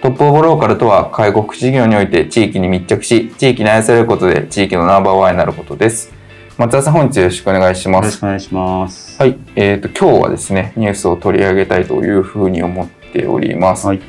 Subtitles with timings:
[0.00, 6.12] トップオブローカルとは介護福祉事業において地域に密着し地域に愛されることで地域のナンバーワンになることです。
[6.56, 8.04] 松田さん本日よろしくお願いします。
[8.04, 9.20] よろしくお願いします。
[9.20, 9.36] はい。
[9.56, 14.00] えーと今日はですねニュースを取り上げたいというふうに思っております、はい。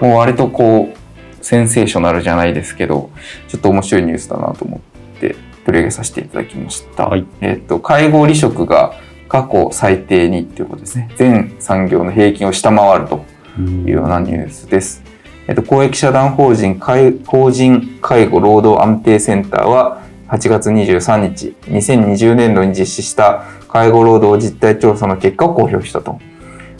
[0.00, 3.10] もう割とこうセンセーショナルじゃないですけど
[3.48, 4.80] ちょっと面白いニュースだなと思
[5.16, 5.34] って
[5.66, 7.26] 取り上げさせていただきました、はい。
[7.40, 8.94] えっ、と介護離職が
[9.28, 11.10] 過去最低にということですね。
[11.16, 13.24] 全産業の平均を下回ると
[13.58, 15.02] いうようなニュースです。
[15.46, 26.18] えっと、公益社団法人法人介護労働安定センターは8月23日、2020年度に実施した介護労働実態調査の結果を公表したと。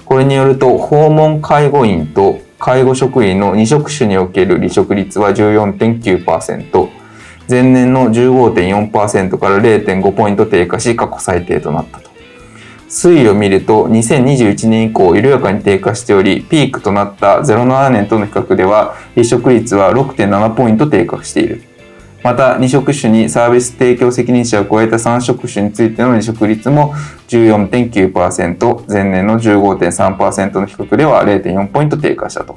[0.05, 6.89] これによると、訪問介護員と介護職員の2職種における離職率は14.9%、
[7.49, 12.14] 前年の15.4%から0.5ポイント低下し、過去最低となったと。
[12.95, 21.65] 推移を見ると2021年以降緩やかに低下しておりピークとなった07年との比較では離職率は6.7ポイント低下している。
[22.23, 26.95] また2職種にサービス提供責任者を超えた3職種についての離職率も
[27.27, 32.57] 14.9%前年の15.3%の比較では0.4ポイント低下したと。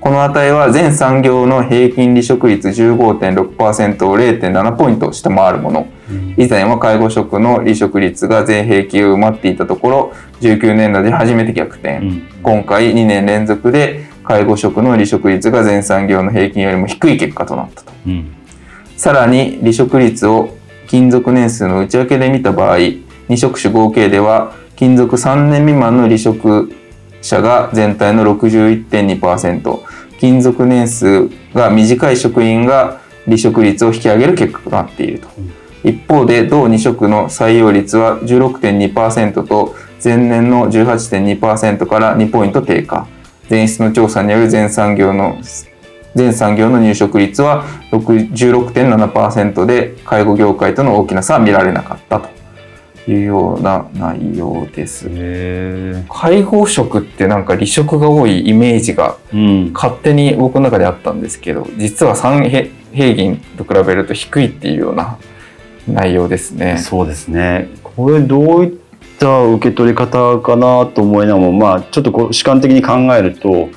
[0.00, 5.86] この値は全産業の平均離職率15.6%を0.7ポイント下回るもの。
[6.36, 12.28] 以前は介護職の離職率が全平均を埋まっていたところ19年度で初めて逆転、うん。
[12.42, 17.92] 今回2年連続で介護職の離職率が全産業の平均よりも低い結果となったと。
[18.06, 18.32] うん。
[18.96, 20.56] さらに離職率を
[20.86, 26.72] 勤続年数の内訳で見た場合2職種合計では勤続3年未満の離職
[27.20, 29.80] 者が全体の61.2%
[30.12, 35.28] 勤続年数が短い職員が離職率を引き上げる結果となっていると。
[35.86, 43.06] 一方で同2職の採用率は16.2%と前年の18.2%から2ポイント低下。
[43.48, 45.38] 前室の調査による全産業の
[46.16, 52.36] 全産業の入職率は6 16.7%で介護業界との大きな差は見られなかったと。
[53.08, 55.06] いうような内容です。
[55.08, 59.16] へ介護職ってなんか離職が多いイメージが
[59.72, 65.18] 勝手に僕の中であったんですけど実は3平平均と比べると低いっていうような
[65.88, 66.78] 内容ですね。
[66.78, 67.68] そうですね。
[67.82, 68.78] これどういっ
[69.18, 73.68] た受け取り方かなと思いながらもまあちょっとこう主観的に考えると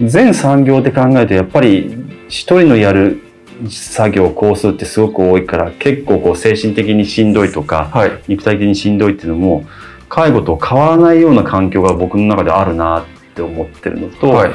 [0.00, 1.94] 全産業って考えるとやっぱり
[2.28, 3.22] 一人のやる
[3.68, 9.64] 作業工数ってすごく多いから結構こう精神的にしんどいとかはい、肉体的にしんどいっていうのも
[10.08, 14.50] 介護と変わらないような環境が僕の中であるなって思ってるのと、はい、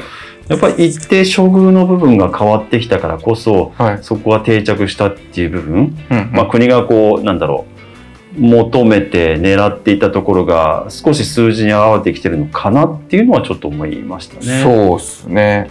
[0.48, 7.74] やっぱり一定処遇の部分が変わってきたからこそはい、そこが定着したっていう部分、うん、まあ、国がこうなんだろう
[8.40, 14.62] 求めて狙っていたところが少し数字に表れてきてるのかなっていうのはちょっと思いましたね。
[14.62, 15.70] そうですね。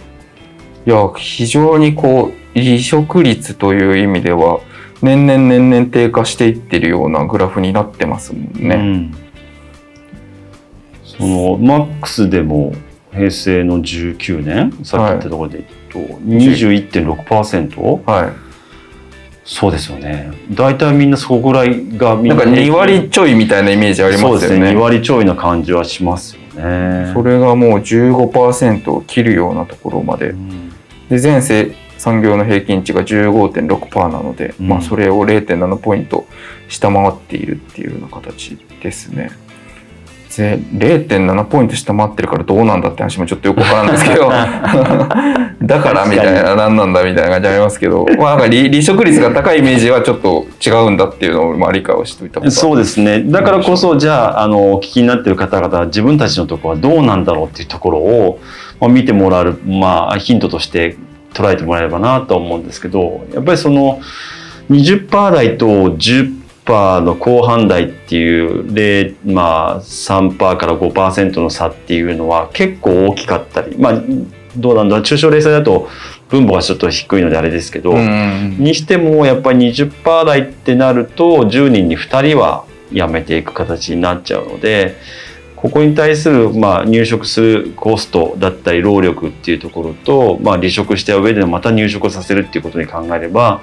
[0.86, 4.60] いや、非常にこう、離職率という意味では、
[5.02, 8.76] 年々年々低下していってるようなグラフになってますもんうね。
[8.76, 9.14] ん、
[11.04, 12.72] そのマックスでも
[13.14, 18.32] 平成の19年さっき言ったところで言うと、21.6%は
[19.44, 22.16] そうですよね大体みんなそこぐらいがい。
[22.16, 24.80] みなんか2割ちょいみたいなイメージありますよそうですね2ね。
[24.80, 27.12] 割ちょいな感じはしますよね。
[27.12, 30.34] それがもう15%を切るようなところまでう。
[30.34, 30.70] ん
[31.10, 36.26] で、全世産業の平均値が15.6%なので、うんまあそれを0.7ポイント
[36.68, 39.30] 下回っているっていうような形ですね。
[40.34, 44.28] ぜ0.7ポイント下回ってるからどうなんだって話もちょっとよくわからんですけど。
[45.64, 52.50] だからみたいな何なんだみたいな感じありますけど、まあ、なんか離離職率が高いイメージはちょっと違うんだっていうのをまあ理解をしておいた方が。
[52.50, 53.22] そうですね。
[53.24, 58.40] だからこそじゃああのお聞きになっている方々は自分たちのところはどうなんだろうっていうところを、
[58.80, 60.96] まあ、見てもらう、まあ、ヒントとして
[61.32, 64.00] 捉えてもらえればなと思うんですけどやっぱりその
[64.70, 74.02] 20%台と10%の後半台っていう0、まあ、3%から5%の差っていうのは結構大きかったり、まあ、
[74.56, 75.88] どうなんだ中小零細だと
[76.28, 78.56] 分母がちょっと低いのであれですけど、うん。
[78.58, 84.96] にしてもやっぱり20%台ってなると10人に2人は辞めていく形になっちゃうので
[85.56, 93.62] ここに対するまあ入職するコストだったり労力っていうところと、まあ、離職した上でまた入職させるっていうことに考えれば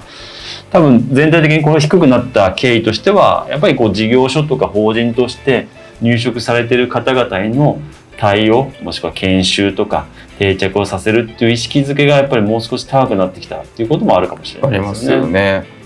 [0.70, 5.68] 多分全体的にこの低くなった経緯としてはやっぱりこう事業所とか法人として
[6.00, 7.80] 入職されてる方々への
[8.18, 10.06] 対応もしくは研修とか
[10.38, 15.22] 定着をさせるっていう意識づけがやっぱりもう少し高くなってきたっていうこともあるかもしれないでありますすよね。
[15.22, 15.26] よ
[15.62, 15.82] ね。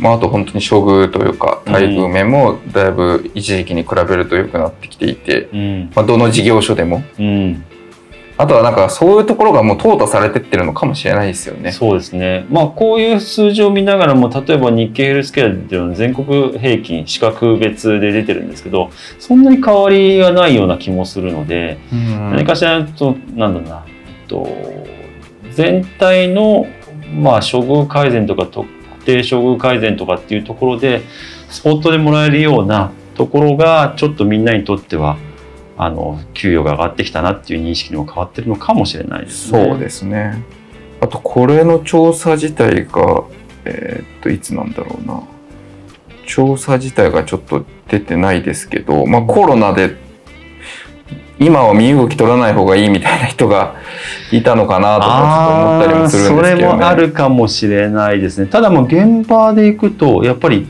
[0.00, 7.64] まあ、あと本当に処遇というか待遇面もだいぶ一時期に比べると良くなってきていて、うんまあ、どの事業所でもうん、
[8.36, 11.70] あとはなんかそういうところがもう淘汰されてってるのかもしれないですよね。
[11.70, 12.46] そうですね。
[12.50, 18.90] まあこういう数字を見ながらも例えば日経ヘルスケアっていうのは全国平均資格別で出てるんですけど
[19.20, 24.48] そんなに変わりがないような気もするので、うん何かしらとなんだろうなえっと
[25.52, 26.66] 全体の
[27.16, 28.68] まあ処遇改善とか特
[29.04, 31.02] 定処遇改善とかっていうところで
[31.50, 35.18] スポットでもらえるようなところがちょっとみんなにとっては
[35.76, 39.64] あの給与が上がってきたなっていう認識にも変わってるのかもしれないですね。
[39.64, 40.42] そうですね。
[41.00, 43.24] あとこれの調査自体が、
[43.64, 45.22] えーっといつなんだろうな
[46.26, 49.96] 調査自体がちょっと出てないですけど、まあ、コロナで
[51.38, 53.74] 今は身動き取らない方がいいみたいな人が
[54.30, 58.46] いたのかなとかちょっと思ったりもするんですけど、ね、それもあるかもしれないですね。
[58.46, 60.66] ただもう現場で行くとやっぱり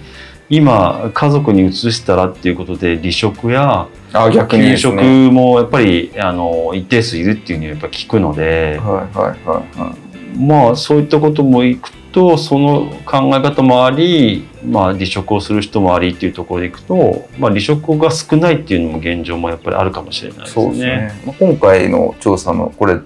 [0.49, 20.87] 今家族に移したらっていうことで離職やあ逆にね食もやっぱりあの一定数いるっていうのはやっぱ聞くので、はいはいはいはいまあそういったこともいくとその考え方もあり、まあ、離職をする人もありっていうところでいくと、まあ、離職が少ないっていうのも現状もやっぱりあるかもしれないですそうですね。
[20.87, 21.23] ね。
[21.27, 23.01] まあ今回の調査のこれ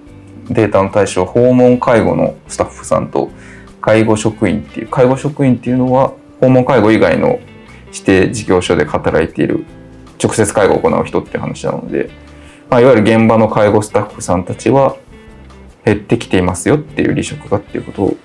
[0.51, 3.31] データの対象訪問介護のスタッフさんと
[3.81, 7.41] 介護職員っていう介護職員っていうのは訪問介護以外の
[7.93, 9.65] 指定事業所で働いている
[10.23, 12.11] 直接介護を行う人って話なので、
[12.71, 14.97] まあ、いわゆる現場の介護スタッフさんたちは
[15.85, 18.17] 減ってきていますよっていう離職がっていうことを。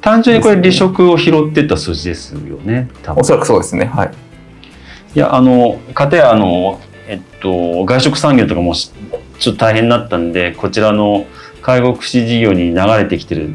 [0.00, 3.20] 単純にこれ離職を拾ってった数字ですよね多分。
[3.20, 3.86] おそらくそうですね。
[3.86, 4.10] はい。
[5.14, 8.92] いやあの片やあの、えっと、外食産業とかもし
[9.38, 11.26] ちょっと大変になったんでこちらの
[11.62, 13.54] 介護福祉事業に流れてきてる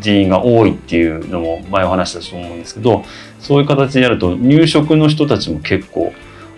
[0.00, 3.04] 人員が多いっていうのも前お話したと思うんですけど
[3.38, 6.12] そういう形でやると入職の人たちも結構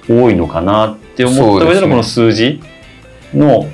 [0.09, 2.61] 多いのかなって思った上でのこの数字
[3.35, 3.67] の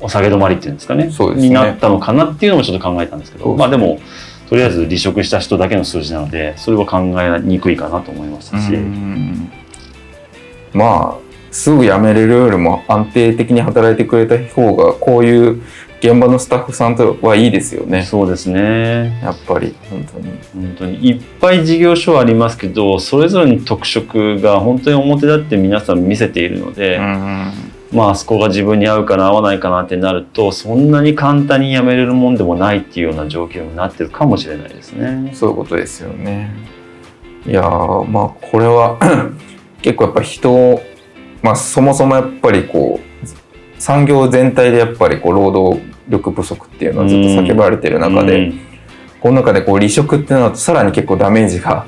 [0.00, 1.04] お下げ止まりっていうんですかね。
[1.04, 1.34] ね。
[1.34, 4.00] になったのかなっていうのもちょっと考えたんですけどそうまあでも
[4.48, 8.72] とりあえず離職した人だけの数字なのでそれは考えにくいかなと思いましたし。
[8.74, 9.50] うん。
[10.72, 15.62] まあすぐ辞めれるよりも安定的に働いてくれた方がこういう
[16.00, 18.02] 現場のスタッフさんとはいいですよね。
[18.04, 19.20] そうですね。
[19.22, 19.74] やっぱり。
[19.90, 20.38] 本当に。
[20.54, 21.08] 本当に。
[21.08, 27.52] いっぱい事業所はありますけどそれぞれの特色が本当に表立って皆さん見せているので、うん。
[27.92, 35.30] まああそこが自分に合うかな合わないかなってなるとそんなに簡単に辞めれるもんでもないっていうような状況になってるかもしれないですね。
[35.34, 36.50] そういうことですよね。
[37.46, 38.98] いやーまあこれは
[39.80, 40.82] 結構やっぱ人を
[41.42, 43.26] まあそもそもやっぱりこう
[43.78, 48.60] 産業全体でやっぱりこう労働力不足っていうのはずっと叫ばれてる中で、うん。
[49.20, 51.86] この中でこう離職ってなるとさらに結構ダメージが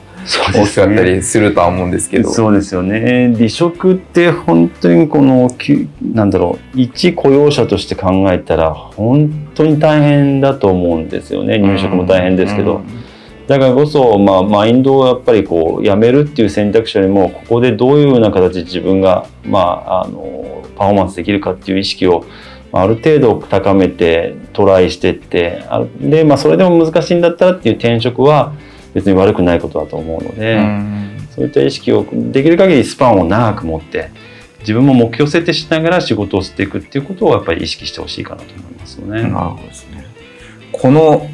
[0.54, 2.30] 大きかったりするとは思うんですけど。
[2.30, 3.32] そうですよね。
[3.36, 6.80] 離職って本当にこのきなんだろう。
[6.80, 11.58] 一雇用者として考えたら本当に大変だと思うんですよね。
[11.58, 12.82] 入職も大変ですけど、
[13.46, 22.24] だからこそ、まあ、マインドをやっぱりこうやめるっていう選択肢よりもここでどういうような形で自分が、まあ、あのパフォーマンスできるかっていう意識を
[22.72, 28.52] まあある程度高めてトライしてってあで、まあ、それでも難しいんだったらっていう転職は
[28.94, 34.10] 別に悪くないことだと思うので、うんそういった意識をできる限りスパンを長く持って
[34.60, 39.22] 自分も目標設定しながら仕事をしていくっていうことをやっぱり意識してほしいかなと思いますよね。
[39.22, 40.04] なるほどですね。
[40.72, 41.30] この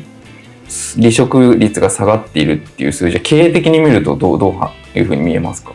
[0.96, 5.72] 離職率が下がっているっていう数字は経営的に見るとどうどういうふうに見えますか？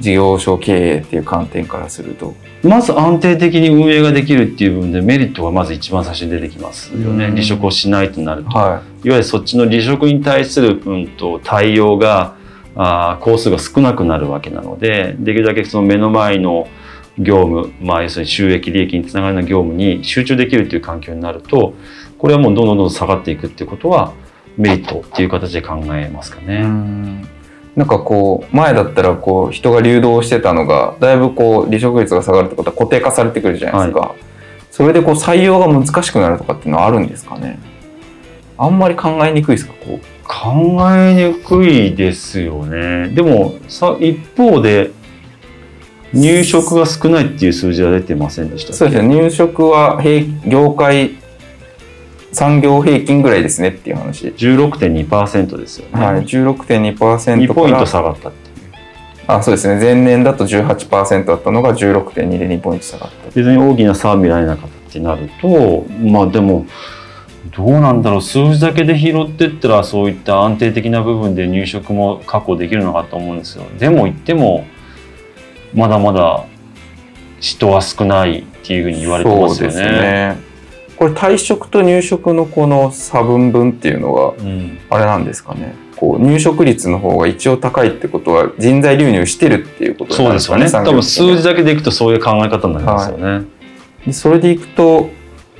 [0.00, 2.34] 事業所経営っていう観点からすると。
[2.62, 7.26] まず安定的に運営ができるっていう部分でメリットがまず一番最初に出てきますよね。
[7.26, 8.50] うん離職をしないとなると。
[8.50, 12.36] いわはゆるそっちの離職に対する、うん、と対応が
[12.74, 16.68] あー工数が少なくなるわけなのでできるだけその目の前の
[17.18, 21.74] 業務、まあ、要するに収益利益につながるような業務に集中できるっていう環境になると
[22.18, 24.14] これはもうどんどんどんどん下がっていくっていうことは
[24.56, 26.62] メリットっていう形で考えますかね。
[27.76, 34.14] うんなんかこう前だったらこう人が流動してたのがだいぶこう離職率が下がるってことは固定化されてくるじゃないですか、
[34.70, 37.58] それでこう採用が難しくなるとかっていうのはあるんですかね？
[38.58, 40.00] あんまり考えにくいですかこう？
[40.26, 43.08] 考えにくいですよね。
[43.08, 44.90] でもさ一方で
[46.12, 49.08] 入職が少ないっていう数字は出てませんでしたそうですね。
[49.08, 51.12] 入職は平業界
[52.32, 56.04] 産業平均ぐらいですねっていう話、16.2%ですよね。
[56.04, 57.36] はい、16.2%から。
[57.36, 58.52] 2ポイント下がったっていう。
[59.26, 59.78] あそうですね。
[59.80, 63.30] 前年だと18%だったのが16.2で2ポイント下がった。
[63.34, 66.66] 別に大きな差は見られなかったってなるとまあでも
[67.56, 68.22] どうなんだろう。
[68.22, 73.64] 数字だけで拾ってったらそういった安定的な部分で入職も確保できるのかと思うんですよ。
[73.78, 74.64] でも言っても
[75.74, 76.44] まだまだ
[77.40, 80.51] 人は少ないっていうふうに言われてますよね。
[81.02, 90.70] これ退職と入職のこの差分分っていうのはうん、あれなんですかねこう入職率の方が一応高いってことは人材流入してるっていうことそうですよね。
[90.70, 93.46] 多分数字だけでいくとそういう考え方になりますよね。
[94.06, 95.10] でそれでいくと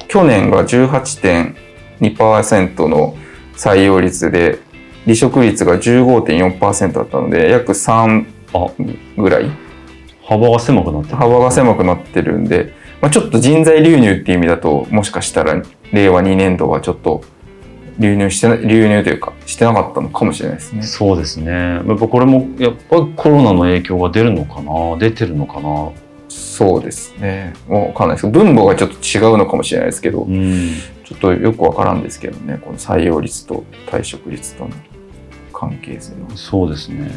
[0.06, 3.16] 去年が18.2%の
[3.56, 4.60] 採用率で
[5.06, 8.70] 離職率が15.4%だったので約3あ
[9.16, 9.50] ぐらい
[10.24, 11.16] 幅が狭くなってる。
[11.16, 15.60] 幅が狭くなってるんで、まあ、ちょっと人材流入っていう意味だともしかしたら
[15.92, 17.22] 令和2年度はちょっと
[17.98, 20.82] 流入してな流入というかしてなかったのかもしれないですね。
[20.82, 21.50] そうですね。
[21.52, 24.96] やっぱこれもやっぱりコロナの影響が出るのかな？
[24.98, 25.90] 出てるのかな？
[26.28, 27.52] そうですね。
[27.68, 30.70] もうわかんないですけど分母がちょっと違うのかもしれないですけどうん。
[31.04, 34.70] ちょっとよくわからんですけどねこの採用率と退職率との
[35.52, 36.36] 関係性は。
[36.36, 37.10] そうですね。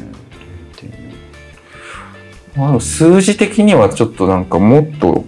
[2.57, 5.25] まあ、数字的にはちょっとなんかもっと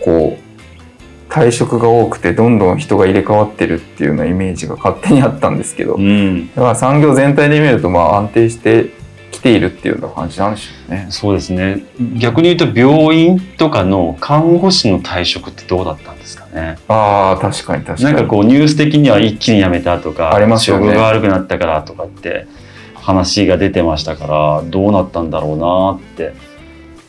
[0.00, 6.48] こう退職が多くてどんどん人が入れ替わってるっていうようなイメージが勝手にあったんですけど、うん。
[6.54, 8.98] だから産業全体で見るとまあ安定して
[9.30, 11.06] きているっていうような感じなんでしょうね。
[11.10, 11.84] そうですね。
[12.18, 16.78] 逆に言うと病院とかの看護師の退職ってどうだったんですかね。
[16.88, 18.16] ああ確かに確かに。
[18.16, 22.46] なんかこうニュース的には一気に辞めたとか、ありますよね処遇が悪くなったからとかって
[22.94, 26.34] 話が出てましたから、どうなったんだろうなって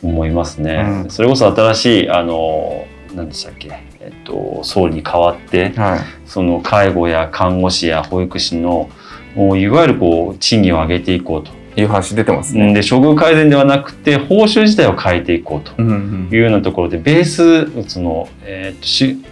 [0.03, 1.03] 思いますね。
[1.03, 8.89] うんそれこそ新しいあの何でしたっけ、えっと総理に代わって、はいその介護や看護師や保育士の
[9.35, 11.51] もういわゆるこう賃金を上げていこうと。
[11.77, 12.73] いう話出てますうんね。
[12.73, 19.23] で処遇改善ではなくて報酬自体を変えていこうとうんうんいうようなところでベースその、えーとし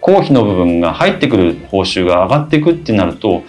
[0.00, 3.42] 公費の部分が入ってくる報酬が上がっていくってなると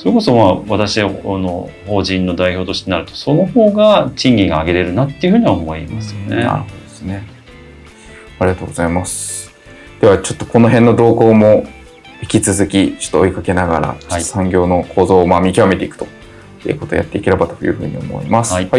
[0.00, 6.36] それこそまあ私の法人の代表としてなるとその方が賃金が上げれるなっていうふうには思いますよね。
[6.36, 7.22] なるほどですね。
[8.38, 9.52] ありがとうございます。
[10.00, 11.66] ではちょっとこの辺の動向も
[12.22, 13.78] 引き続きちょっと追いかけなが
[14.08, 16.06] ら、産業の構造をまあ見極めていくと
[16.66, 18.54] いうことをやっていければというふうに思います。
[18.54, 18.70] はい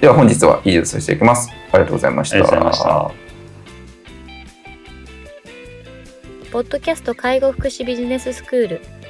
[0.00, 1.50] では本日は以上とさせていきます。
[1.72, 2.36] ありがとうございました。
[2.36, 3.10] ありがとうございました。
[6.52, 8.99] ポッドキャスト介護福祉ビジネススクール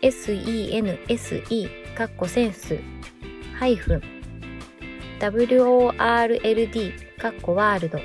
[0.00, 2.78] sense かっこセンス
[3.58, 4.02] ハイフン
[5.20, 7.98] world かっこワールド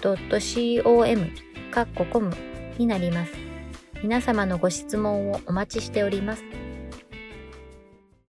[0.00, 1.30] .com
[1.72, 2.32] かっこコム
[2.78, 3.32] になります。
[4.00, 6.44] 皆様のご質問をお待ちしております。